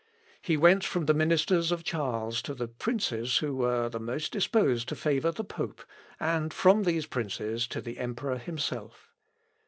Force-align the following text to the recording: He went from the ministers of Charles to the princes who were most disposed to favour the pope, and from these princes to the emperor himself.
He 0.41 0.57
went 0.57 0.83
from 0.83 1.05
the 1.05 1.13
ministers 1.13 1.71
of 1.71 1.83
Charles 1.83 2.41
to 2.41 2.55
the 2.55 2.67
princes 2.67 3.37
who 3.37 3.57
were 3.57 3.87
most 3.99 4.31
disposed 4.31 4.89
to 4.89 4.95
favour 4.95 5.31
the 5.31 5.43
pope, 5.43 5.85
and 6.19 6.51
from 6.51 6.85
these 6.85 7.05
princes 7.05 7.67
to 7.67 7.81
the 7.81 7.99
emperor 7.99 8.39
himself. 8.39 9.11